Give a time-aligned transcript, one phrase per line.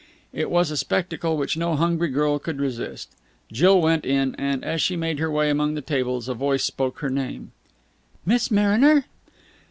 [0.33, 3.11] It was a spectacle which no hungry girl could resist.
[3.51, 7.01] Jill went in, and, as she made her way among the tables, a voice spoke
[7.01, 7.51] her name.
[8.25, 9.05] "Miss Mariner!"